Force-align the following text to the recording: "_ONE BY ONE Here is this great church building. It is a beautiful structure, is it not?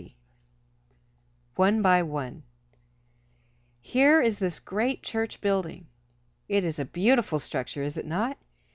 "_ONE 1.57 1.83
BY 1.83 2.01
ONE 2.01 2.41
Here 3.81 4.19
is 4.19 4.39
this 4.39 4.59
great 4.59 5.03
church 5.03 5.41
building. 5.41 5.85
It 6.49 6.65
is 6.65 6.79
a 6.79 6.85
beautiful 6.85 7.37
structure, 7.37 7.83
is 7.83 7.97
it 7.99 8.07
not? 8.07 8.39